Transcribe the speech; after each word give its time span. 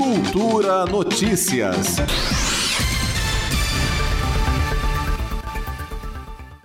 Cultura 0.00 0.86
Notícias. 0.86 1.96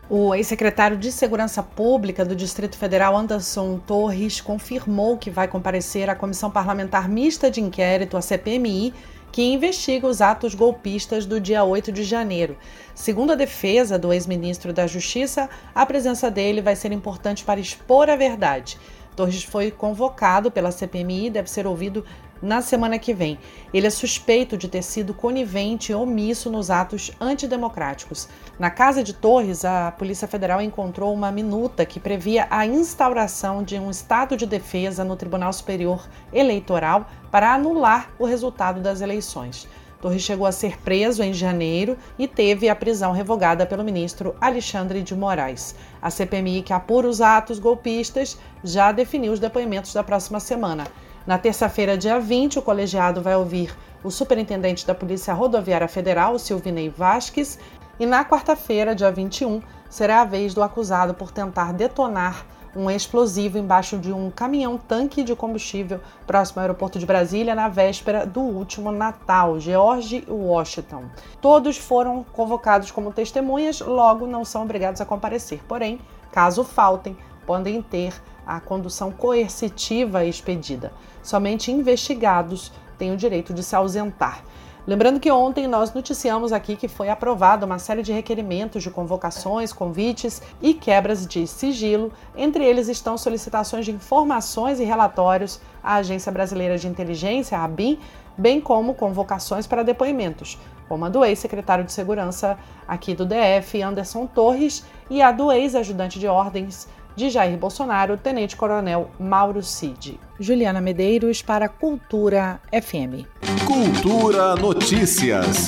O 0.09 0.33
ex-secretário 0.33 0.95
de 0.95 1.11
Segurança 1.11 1.61
Pública 1.61 2.23
do 2.23 2.33
Distrito 2.33 2.77
Federal, 2.77 3.13
Anderson 3.13 3.77
Torres, 3.77 4.39
confirmou 4.39 5.17
que 5.17 5.29
vai 5.29 5.49
comparecer 5.49 6.09
à 6.09 6.15
Comissão 6.15 6.49
Parlamentar 6.49 7.09
Mista 7.09 7.51
de 7.51 7.59
Inquérito, 7.59 8.15
a 8.15 8.21
CPMI, 8.21 8.93
que 9.33 9.43
investiga 9.43 10.07
os 10.07 10.21
atos 10.21 10.55
golpistas 10.55 11.25
do 11.25 11.37
dia 11.37 11.61
8 11.61 11.91
de 11.91 12.05
janeiro. 12.05 12.55
Segundo 12.93 13.33
a 13.33 13.35
defesa 13.35 13.99
do 13.99 14.13
ex-ministro 14.13 14.71
da 14.71 14.87
Justiça, 14.87 15.49
a 15.75 15.85
presença 15.85 16.31
dele 16.31 16.61
vai 16.61 16.77
ser 16.77 16.93
importante 16.93 17.43
para 17.43 17.59
expor 17.59 18.09
a 18.09 18.15
verdade. 18.15 18.77
Torres 19.15 19.43
foi 19.43 19.71
convocado 19.71 20.51
pela 20.51 20.71
CPMI 20.71 21.27
e 21.27 21.29
deve 21.29 21.49
ser 21.49 21.65
ouvido 21.65 22.05
na 22.41 22.61
semana 22.61 22.99
que 22.99 23.13
vem. 23.13 23.39
Ele 23.73 23.87
é 23.87 23.89
suspeito 23.89 24.57
de 24.57 24.67
ter 24.67 24.81
sido 24.81 25.13
conivente 25.13 25.91
e 25.91 25.95
omisso 25.95 26.49
nos 26.49 26.69
atos 26.69 27.11
antidemocráticos. 27.19 28.27
Na 28.59 28.69
casa 28.69 29.03
de 29.03 29.13
Torres, 29.13 29.65
a 29.65 29.91
Polícia 29.91 30.27
Federal 30.27 30.61
encontrou 30.61 31.13
uma 31.13 31.31
minuta 31.31 31.85
que 31.85 31.99
previa 31.99 32.47
a 32.49 32.65
instauração 32.65 33.63
de 33.63 33.77
um 33.79 33.89
estado 33.89 34.37
de 34.37 34.45
defesa 34.45 35.03
no 35.03 35.15
Tribunal 35.15 35.53
Superior 35.53 36.07
Eleitoral 36.31 37.07
para 37.31 37.53
anular 37.53 38.11
o 38.19 38.25
resultado 38.25 38.79
das 38.79 39.01
eleições. 39.01 39.67
Torres 40.05 40.21
chegou 40.21 40.45
a 40.45 40.51
ser 40.51 40.79
preso 40.81 41.23
em 41.23 41.33
janeiro 41.33 41.97
e 42.19 42.27
teve 42.27 42.69
a 42.69 42.75
prisão 42.75 43.11
revogada 43.11 43.65
pelo 43.65 43.83
ministro 43.83 44.35
Alexandre 44.39 45.01
de 45.01 45.15
Moraes. 45.15 45.75
A 45.99 46.11
CPMI, 46.11 46.61
que 46.61 46.73
apura 46.73 47.07
os 47.07 47.21
atos 47.21 47.57
golpistas, 47.57 48.37
já 48.63 48.91
definiu 48.91 49.33
os 49.33 49.39
depoimentos 49.39 49.93
da 49.93 50.03
próxima 50.03 50.39
semana. 50.39 50.85
Na 51.25 51.39
terça-feira, 51.39 51.97
dia 51.97 52.19
20, 52.19 52.59
o 52.59 52.61
colegiado 52.61 53.19
vai 53.19 53.35
ouvir 53.35 53.75
o 54.03 54.11
superintendente 54.11 54.85
da 54.85 54.93
Polícia 54.93 55.33
Rodoviária 55.33 55.87
Federal, 55.87 56.37
Silvinei 56.37 56.87
Vasques, 56.87 57.57
e 57.99 58.05
na 58.05 58.23
quarta-feira, 58.23 58.93
dia 58.93 59.11
21, 59.11 59.59
será 59.89 60.21
a 60.21 60.25
vez 60.25 60.53
do 60.53 60.61
acusado 60.61 61.15
por 61.15 61.31
tentar 61.31 61.73
detonar 61.73 62.45
um 62.75 62.91
explosivo 62.91 63.57
embaixo 63.57 63.97
de 63.97 64.13
um 64.13 64.29
caminhão-tanque 64.29 65.23
de 65.23 65.35
combustível 65.35 65.99
próximo 66.27 66.59
ao 66.59 66.65
aeroporto 66.65 66.99
de 66.99 67.05
Brasília 67.07 67.55
na 67.55 67.69
véspera 67.69 68.23
do 68.23 68.41
último 68.41 68.91
Natal, 68.91 69.59
George 69.59 70.23
Washington. 70.29 71.05
Todos 71.41 71.77
foram 71.77 72.23
convocados 72.33 72.91
como 72.91 73.11
testemunhas, 73.11 73.79
logo 73.79 74.27
não 74.27 74.45
são 74.45 74.61
obrigados 74.61 75.01
a 75.01 75.05
comparecer. 75.05 75.63
Porém, 75.67 75.99
caso 76.31 76.63
faltem, 76.63 77.17
podem 77.45 77.81
ter 77.81 78.13
a 78.45 78.59
condução 78.59 79.11
coercitiva 79.11 80.23
expedida. 80.25 80.91
Somente 81.23 81.71
investigados 81.71 82.71
têm 82.97 83.11
o 83.11 83.17
direito 83.17 83.53
de 83.53 83.63
se 83.63 83.75
ausentar. 83.75 84.43
Lembrando 84.87 85.19
que 85.19 85.31
ontem 85.31 85.67
nós 85.67 85.91
noticiamos 85.95 86.53
aqui 86.53 86.75
que 86.75 86.87
foi 86.87 87.09
aprovada 87.09 87.65
uma 87.65 87.79
série 87.79 88.03
de 88.03 88.13
requerimentos 88.13 88.83
de 88.83 88.91
convocações, 88.91 89.73
convites 89.73 90.43
e 90.61 90.75
quebras 90.75 91.25
de 91.25 91.47
sigilo. 91.47 92.13
Entre 92.37 92.63
eles 92.63 92.87
estão 92.87 93.17
solicitações 93.17 93.83
de 93.83 93.91
informações 93.91 94.79
e 94.79 94.83
relatórios 94.83 95.59
à 95.83 95.95
Agência 95.95 96.31
Brasileira 96.31 96.77
de 96.77 96.87
Inteligência, 96.87 97.57
a 97.57 97.63
ABIN, 97.63 97.97
bem 98.37 98.61
como 98.61 98.93
convocações 98.93 99.65
para 99.65 99.81
depoimentos, 99.81 100.59
como 100.87 101.03
a 101.03 101.09
do 101.09 101.25
ex-secretário 101.25 101.83
de 101.83 101.91
Segurança 101.91 102.55
aqui 102.87 103.15
do 103.15 103.25
DF, 103.25 103.81
Anderson 103.81 104.27
Torres, 104.27 104.85
e 105.09 105.19
a 105.19 105.31
do 105.31 105.51
ex-ajudante 105.51 106.19
de 106.19 106.27
ordens 106.27 106.87
de 107.15 107.29
Jair 107.29 107.57
Bolsonaro, 107.57 108.17
Tenente 108.17 108.55
Coronel 108.55 109.07
Mauro 109.19 109.61
Cid. 109.61 110.17
Juliana 110.39 110.81
Medeiros 110.81 111.41
para 111.41 111.69
Cultura 111.69 112.59
FM. 112.71 113.25
Cultura 113.65 114.55
Notícias. 114.55 115.67